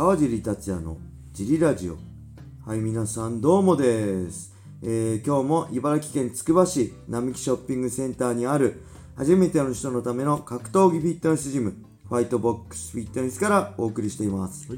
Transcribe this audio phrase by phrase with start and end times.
[0.00, 0.96] 川尻達也の
[1.34, 1.98] ジリラジオ。
[2.66, 8.80] はい皆さんどうもです、えー今日も茨城県つくば市並木ショッピングセンターにある
[9.14, 11.74] 初めての人のための格闘技フィットネスジム
[12.08, 14.68] ファイトボックスフィットネスからお送りしています、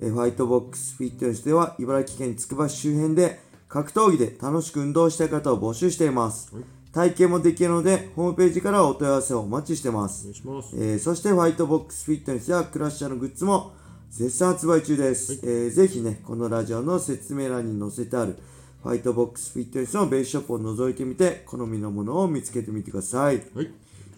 [0.00, 6.50] えーファイトボックスフィットネスでは茨城県つくば市周辺で格闘技で楽しく運動したい方を募集しています、
[6.94, 10.22] 体験もできるのでホームページからお問い合わせをお待ちしてます。
[10.22, 10.74] お願いします。
[10.76, 13.74] えーそしてファイトボックスフィットネスやクラッシャーのグッズも
[14.12, 18.36] 絶賛発売中です、えーぜひねこのラジオの説明欄に載せてある
[18.82, 23.70] ファイトボックスフィットネスのベースショップを覗いてみて好みのものを見つけてみてください、はい。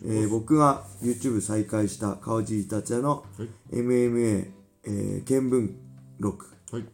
[0.04, 3.48] えー僕が YouTube 再開した川尻達也のはい。
[3.76, 4.48] MMA、
[4.84, 5.72] えー見聞
[6.18, 6.46] 録。
[6.72, 6.84] はい。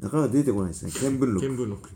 [0.00, 0.90] なかなか出てこないですね。
[1.08, 1.48] 見聞録。
[1.48, 1.90] 見聞録。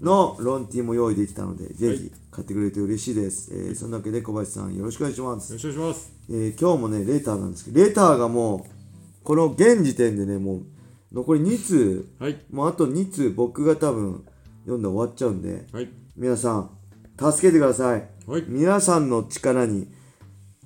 [0.00, 1.98] のロンティーも用意できたのでぜはい。
[1.98, 5.52] ひ買ってくれると嬉しいです、えーそんなわけで小林さんよろしくお願いします。
[5.52, 6.12] よろしくお願いします。
[6.28, 8.79] えー今日もね、レターなんですけど、レターがもう、
[9.22, 10.66] この現時点でね、もう、
[11.12, 12.38] 残り2通、はい。
[12.50, 14.24] もうあと2通僕が多分
[14.62, 15.88] 読んで終わっちゃうんで、はい。
[16.16, 16.70] 皆さん、
[17.18, 18.08] 助けてください。
[18.26, 18.44] はい。
[18.48, 19.88] 皆さんの力に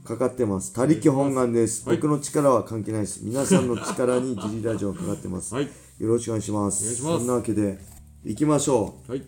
[0.05, 0.73] かかってます。
[0.73, 1.89] 他力本願です。
[1.89, 3.21] はい僕の力は関係ないです。
[3.25, 5.55] 皆さんの力にジリラジオがかかってます。
[5.55, 5.65] はい。
[5.65, 6.95] よろしくお願いします。
[6.97, 7.79] そんなわけで、
[8.23, 9.19] 行きましょはい。
[9.19, 9.25] う。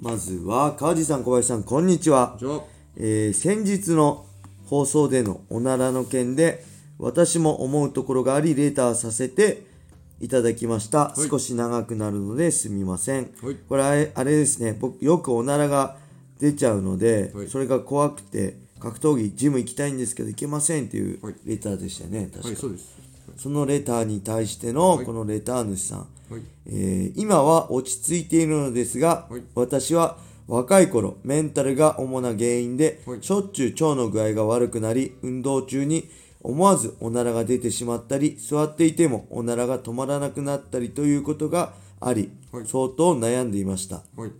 [0.00, 2.38] まずは、川地さん、小林さん、こんにちは。
[2.96, 4.26] えー先日の
[4.66, 6.64] 放送でのおならの件で
[6.98, 9.64] 私も思うところがありレーターさせて
[10.20, 11.28] いただきました、い。
[11.28, 13.56] 少し長くなるのですみません、はい。
[13.68, 14.76] これあれあれですね。
[14.78, 15.96] 僕よくおならが
[16.38, 17.48] 出ちゃうので、はい。
[17.48, 21.34] それが怖くて格闘技ジム行きたいんですけど行けませんっていうはい。
[21.44, 23.02] レターでしたよね確か、はい、そうです。
[23.36, 25.04] そのレターに対してのはい。
[25.06, 26.42] このレター主さん、はい。
[26.66, 29.42] えー今は落ち着いているのですが、はい。
[29.54, 33.22] 私は若い頃メンタルが主な原因で、はい。
[33.22, 36.08] しょっちゅう腸の具合が悪くなり運動中に
[36.42, 42.66] 思わずおならが出てしまったり座っていてもおならが止まらなくなったりということがあり、はい。
[42.66, 44.02] 相当悩んでいました。
[44.16, 44.32] はい。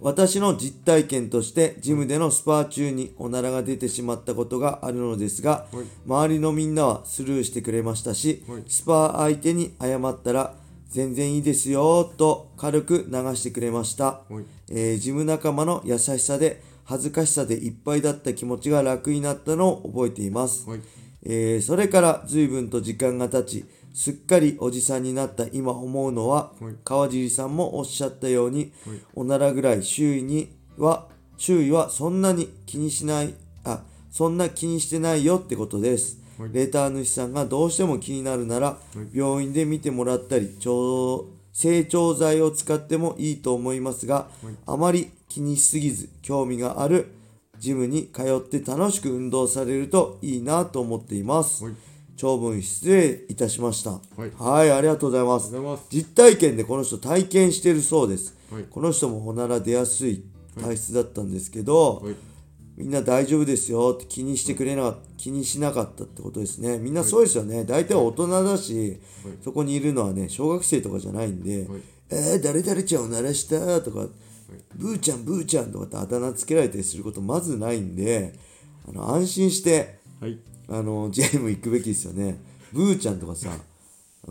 [0.00, 5.84] 私の実体験としてジムでのスパー中におならが出てしまったことがあるのですが、はい。
[6.06, 8.62] 周りのみんなはスルーしてくれましたし、はい。
[8.66, 10.54] スパー相手に謝ったら
[10.88, 14.44] 全然いいですよと軽く流してくれました、はい。
[14.70, 20.80] えージム仲間の優しさで恥ずかしさでいっぱいだった気持ちが楽になったのを覚えています、はい。
[21.22, 23.64] えーそれから随分と時間が経ち
[23.94, 26.74] すっかりおじさんになった今思うのは、はい。
[26.84, 28.98] 川尻さんもおっしゃったように、はい。
[29.14, 31.06] おならぐらい周囲には
[31.36, 36.50] 周囲はそんなに気にしないあそんな気にしてないよってことです、はい。
[36.52, 38.78] レター主さんがどうしても気になるなら、
[39.14, 44.28] 病院で見てもらったり腸成長剤を使ってもいいと思いますが、
[44.66, 47.12] あまり気にしすぎず興味がある
[47.58, 51.74] ジムに通って楽しく運動されるといいなと思っています、はい。
[52.16, 54.00] 長文失礼いたしました。
[54.42, 54.70] はい。
[54.72, 55.86] ありがとうございます。
[55.90, 58.64] 実体験でこの人体験してるそうです、はい。
[58.70, 60.24] この人もおなら出やすい
[60.60, 62.14] 体質だったんですけど、はい。
[62.80, 66.78] みんな大丈夫ですよって気にしてくれなかった気にしなかったってことですね。
[66.78, 67.64] みんなそうですよね。
[67.64, 69.34] 大体大人だし、はい。
[69.44, 71.82] そこにいるのはね小学生とかじゃないんで、はい。
[72.08, 74.06] えー、誰々ちゃんを鳴らしたとか、
[74.76, 78.32] ブーちゃんブーちゃんとかってあだ名つけられたりすることまずないんで
[78.88, 80.38] あの安心してはい。
[80.70, 82.38] あのジェーム行くべきですよね。
[82.72, 83.50] ブーちゃんとかさ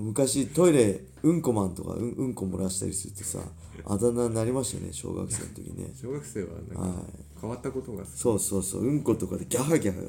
[0.02, 3.40] 昔トイレうんこマンとかうんうんこ漏らしたりするとさ
[3.86, 5.92] あだ名になりましたよね小学生の時ね。
[5.96, 7.04] 小学生はなんか
[7.42, 8.04] 変わったことが。
[8.04, 8.10] 好き。
[8.18, 10.02] そうそうそううんことかでギャハギャハ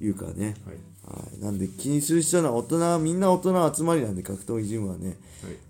[0.00, 0.54] 言うからね。
[0.64, 0.76] はい。
[1.16, 1.40] はい。
[1.40, 5.08] なんで気にする必要ない大人みんな大人の集まりなんで格闘技ジムはね。
[5.08, 5.16] はい。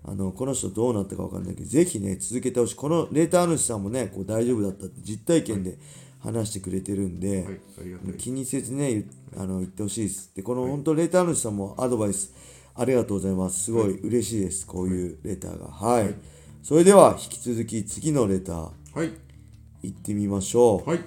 [0.05, 2.75] あのこの人どうなったか分かんないけどぜひね続けてほしい。
[2.75, 5.77] このレーター主さんもねこう大丈夫だったって実体験で
[6.19, 8.13] 話してくれてるんで、はい。
[8.17, 10.31] 気にせずね言あの言ってほしいです。
[10.35, 12.33] でこの本当レーター主さんもアドバイス
[12.79, 13.65] ありがとうございます。
[13.65, 15.67] すごい嬉しいですこういうレターが。
[15.67, 16.15] はい、
[16.63, 18.69] それでは引き続き次のレター。
[18.95, 19.11] はい。
[19.83, 21.01] 行ってみましょう、はい。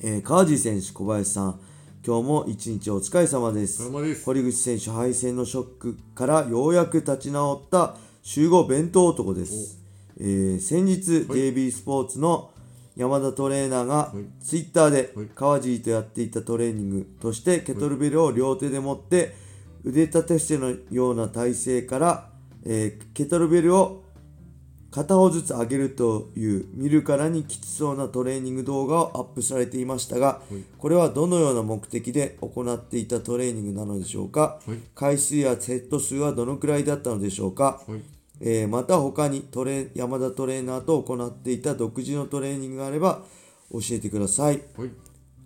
[0.00, 1.60] えー川地選手小林さん。
[2.06, 3.82] 今日も一日お疲れ様です。
[3.82, 4.24] お疲れ様です。
[4.24, 9.80] 堀口選手敗戦のショックからようやく立ち直った集合弁当男です、
[10.20, 12.52] えー先日、JB スポーツの
[12.94, 14.44] 山田トレーナーがい。
[14.44, 15.26] ツイッターではい。
[15.34, 19.34] 川尻とやっていたトレーニングとしてケトルベルを両手で持って
[19.84, 22.30] 腕立て伏せのような体勢から、
[22.64, 24.02] えーケトルベルを
[24.92, 30.42] 片方ずつ上げるという見るからにきつそうなトレーニング動画をアップされていましたが、
[30.76, 34.76] これはどのような目的で行っていたトレーニングなのでしょうか、はい。
[34.94, 38.02] 回数やセット数はどのくらいだったのでしょうか、はい。
[38.42, 43.22] えーまた他にトレ山田トレーナーと行っていた独自のトレーニングがあれば
[43.70, 44.60] 教えてください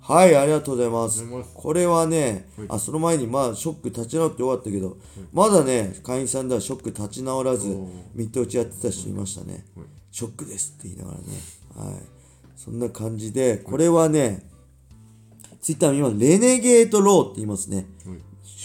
[0.07, 0.33] はい。
[0.33, 1.51] はい、ありがとうございますます。
[1.55, 4.97] これはね、はいあ、その前に、まあ、ショック立ち直ってよかったけど、
[5.33, 7.69] まだね、会員さんではショック立ち直らず
[8.15, 9.87] ミット打ちやってた人いましたねはい。
[10.11, 11.25] ショックですって言いながらね。
[11.77, 12.03] はい。
[12.57, 14.49] そんな感じで、これはね、
[15.61, 17.87] ツイッターの今、レネゲートローって言いますね。
[18.05, 18.17] はい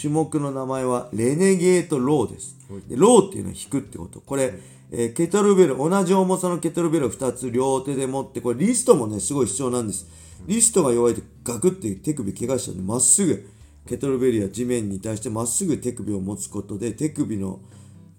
[0.01, 2.81] 種目の名前はレネゲートローですはい。
[2.89, 4.19] でローっていうのは引くってこと。
[4.21, 4.53] これ、
[4.91, 10.07] えーケトルベル、同じ重さのケトルベルを2つ両手で持って、これリストもね、すごい必要なんです。
[10.47, 13.49] リストが弱いとガクって手首怪我しちゃうんで、まっすぐ
[13.87, 17.59] ケトルベルや地面に対してまっすぐ手首を持つことで、手首の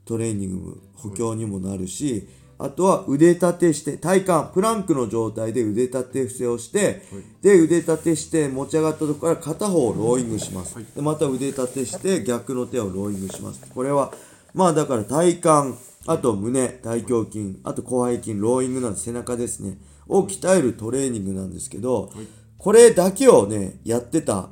[0.04, 2.28] トレーニング補強にもなるし、
[2.58, 7.02] あとは腕立てして、体幹、プランクの状態で腕立て伏せをして、
[7.42, 10.76] で、腕立てして持ち上がったところから片方をローイングします。
[10.94, 13.60] で、また腕立てして逆の手をローイングします。
[13.74, 14.12] これは、
[14.54, 19.78] まあだから体幹、あと胸、大胸筋、あと広背筋、ローイングなんで背中ですね、
[20.08, 22.12] を鍛えるトレーニングなんですけど、
[22.58, 24.50] これだけをね、やってた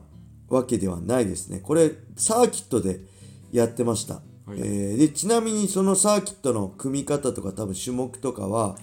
[0.49, 1.61] わけではないですね。
[1.61, 3.01] これ、サーキットで
[3.53, 4.15] やってました。
[4.15, 4.59] はい。
[4.59, 8.77] えーでちなみにそのサーキットの組み方とか多分種目とかは、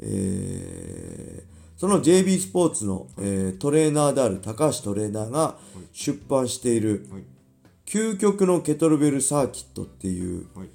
[0.00, 1.48] えー
[1.78, 5.58] その JB スポーツの、えートレーナーである高橋トレーナーが
[5.92, 7.22] 出版しているはい
[7.86, 10.68] 「究極のケトルベルサーキット」っていうはい。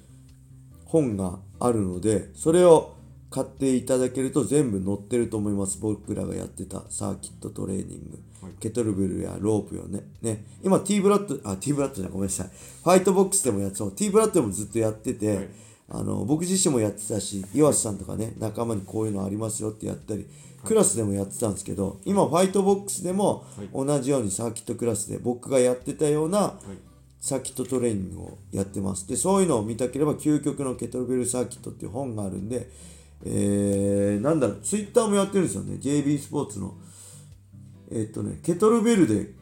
[0.86, 2.92] 本があるのでそれを
[3.34, 5.78] 買っていただけると全部載ってると思います。
[5.80, 8.52] 僕らがやってたサーキットトレーニング、はい。
[8.60, 10.04] ケトルベルやロープよね。
[10.22, 10.44] ね。
[10.62, 12.46] 今 T ブラッドあ T ブラッドじゃごめんなさい。
[12.48, 15.48] ファイトボックスでもやってそう T ブラッドでもずっとやってて、はい。
[15.90, 20.26] あの僕自身もやってたし岩瀬さんとかね仲間にこういうのありますよってやったり
[20.64, 23.44] クラスでもやってたんですけど今ファイトボックスでも
[23.74, 26.94] 同じようにサーキットクラスで僕がやってたようなはい。
[27.24, 29.08] サーキットトレーニングをやってます。
[29.08, 32.68] で、そういうのを見たければ、究極のケトルベルサーキットっていう本があるんで、
[33.24, 35.76] えー、なんだろう、ツイッターもやってるんですよね。
[35.76, 36.74] JB スポーツの。
[37.90, 39.32] えーっとね、ケトルベルで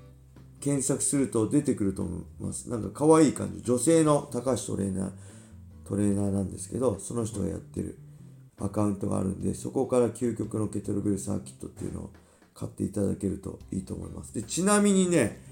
[0.61, 2.71] 検索すると出てくると思います。
[2.71, 3.63] なんか可愛い感じ。
[3.63, 5.11] 女性の高橋トレーナー、
[5.85, 7.99] トレーナーなんですけど、その人がやってる
[8.61, 12.11] アカウントがあるんで、そこから究極のケトルベルサーキットっていうのを
[12.55, 14.33] 買っていただけるといいと思います。
[14.33, 15.43] で、ちなみにね、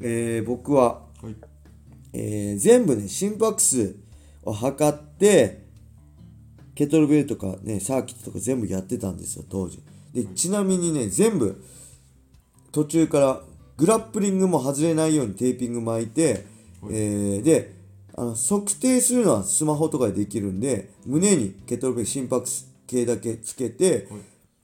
[0.00, 1.34] えー僕は、はい
[2.14, 3.96] えー全部ね、心拍数
[4.42, 5.65] を測って、
[6.76, 9.80] ケトルベルとかね、サーキットとか全部やってたんですよ、当時。
[10.12, 11.60] で、ちなみにね、全部、
[12.70, 13.40] 途中から
[13.78, 16.44] グラップリングも外れないようにテーピング巻いて、
[16.90, 17.74] えーで、
[18.14, 22.46] あの測定するのはスマホとかでできるんで、胸にケトルベル心拍
[22.86, 24.06] 計だけつけて、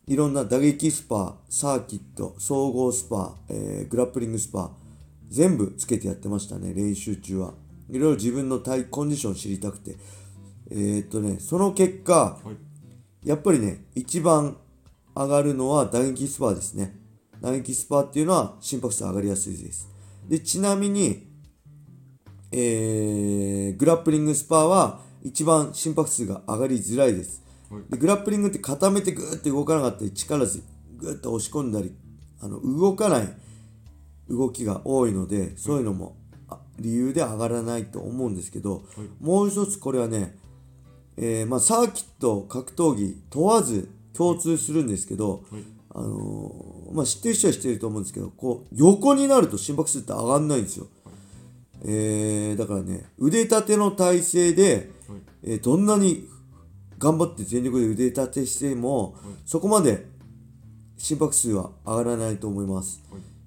[0.07, 4.71] いろんな打撃スパ、サーキット、総合スパ、えーグラップリングスパ、
[5.31, 7.55] 全部つけてやってましたね、練習中は。
[7.89, 9.97] いろいろ自分の体コンディションを知りたくて。
[10.75, 12.73] えーっとね、その結果、はい
[13.25, 14.57] やっぱりね、一番
[15.15, 16.99] 上がるのは打撃スパーですね。
[17.41, 19.89] 打撃スパーっていうのは心拍数上がりやすいです。
[20.29, 21.29] で、ちなみに、
[22.51, 27.43] えー、グラップリングスパーは一番心拍数が上がりづらいです。
[27.71, 30.65] はいでグラップリングって固めてグーって動かなかったり、力ず
[30.97, 31.95] グーッと押し込んだり、
[32.41, 33.29] あの動かない
[34.29, 36.17] 動きが多いので、そういうのも
[36.49, 38.83] あ理由で上がらないと思うんですけど、
[39.21, 40.37] もう一つこれはね、
[41.17, 45.63] えーまあ、サーキット、格闘技問わず共通するんですけど、はい。
[45.95, 50.87] あのーまあ、知ってる人は知ってると思うんですけどこう横になると心拍数って上がんないんですよ、
[51.85, 55.19] えーだからね腕立ての体勢で、はい。
[55.45, 56.29] えーどんなに
[56.99, 60.07] 頑張って全力で腕立てしても、そこまで
[60.97, 63.03] 心拍数は上がらないと思います、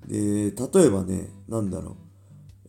[0.08, 1.96] で例えばねなんだろう。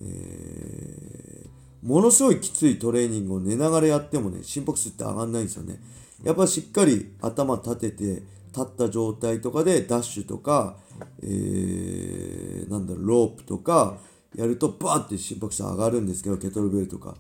[0.03, 1.46] えー
[1.83, 5.81] ものすごいきついトレーニングを寝ながらやってもね心拍数って上がんないんですよね。
[6.25, 8.23] やっぱしっかり頭立てて立
[8.63, 10.77] った状態とかでダッシュとか、
[11.23, 13.99] えーなんだろうロープとか
[14.35, 17.17] やるとバーって心拍数上がるんですけどケトルベルとか。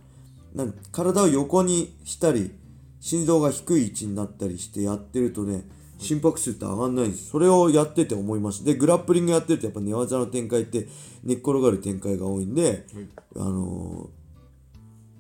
[0.55, 2.51] なん体を横にしたり
[2.99, 5.65] 心臓が低い位置になったりしてやってるとね
[5.99, 7.29] 心拍数って上がんないんです。
[7.29, 10.89] それをやってて思いましたでグラップリングやってるとやっぱ寝技の展開って
[11.23, 12.87] 寝っ転がる展開が多いんで、
[13.37, 14.16] あのー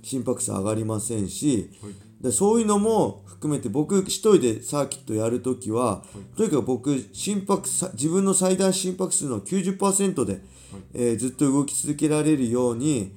[0.06, 1.70] 心拍数上がりませんし、
[2.20, 6.04] でそういうのも含めて僕一人でサーキットやるときは、
[6.36, 10.40] とにかく僕心拍さ自分の最大心拍数の90%で、
[10.94, 13.16] えーずっと動き続けられるように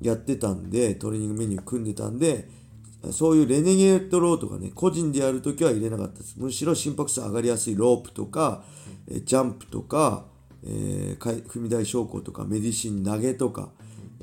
[0.00, 2.48] やってたんでトレーニングメニュー組んでたんで
[3.10, 6.34] そういうレネゲートローとかね個人でやるときは入れなかったです。
[6.38, 8.64] むしろ心拍数上がりやすいロープとか、
[9.06, 10.24] えージャンプとか、
[10.64, 13.70] えー踏み台昇降とかメディシン投げとか、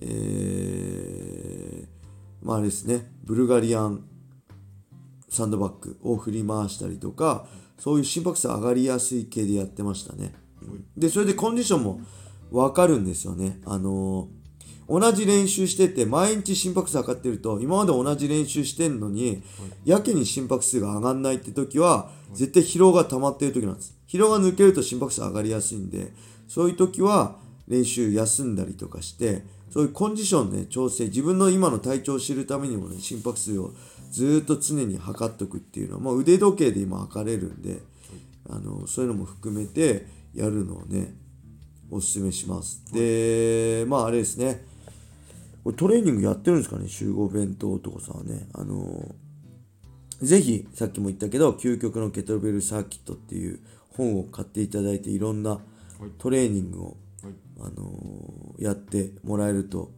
[0.01, 1.28] えー
[2.41, 3.11] まああれですね。
[3.23, 4.05] ブルガリアン
[5.29, 7.45] サンドバッグを振り回したりとか
[7.77, 12.01] そういう心拍数上がりやすい系でやってましたね、うんでそれでコンディションも
[12.51, 13.59] 分かるんですよね。
[13.65, 14.39] あのー
[14.89, 19.43] 同じ練習してて毎日心拍数測ってると今まで同じ練習してんのに、
[19.85, 23.99] やけに心拍数が上がんないって時は、絶対疲労が溜まってる時なんです。
[24.09, 26.11] 疲労が抜けると心拍数上がりやすいんで
[26.47, 27.35] そういう時は
[27.69, 33.71] 練習休んだりとかしてそういうコンディションね調整自分の今の体調を知るためにもね心拍数を
[34.11, 37.77] ずっと常に測っとくっていうのは、まあ、腕時計で今測れるんで
[38.49, 41.13] あのそういうのも含めてやるのをね
[41.91, 42.83] おすすめします。
[42.91, 44.65] でまああれですね。
[45.63, 46.87] これトレーニングやってるんですかね？
[46.87, 48.47] 集合弁当とかさね。
[48.53, 49.15] あの
[50.21, 53.59] ぜひさっきも言ったけど究極のケトルベルサーキットっていう
[53.89, 55.59] 本を買っていただいていろんな
[56.17, 56.95] トレーニングを、はい
[57.59, 59.91] あのーやってもらえると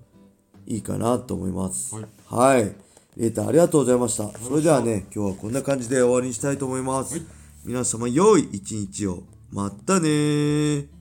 [0.68, 1.96] いいかなと思います。
[1.96, 2.76] はいはい。
[3.18, 4.30] レーターありがとうございました。
[4.40, 7.18] それではね、今日はこんな感じで終わりにしたいと思います。
[7.18, 7.26] はい
[7.64, 9.22] 皆様、良い一日を。
[9.52, 11.01] またねー。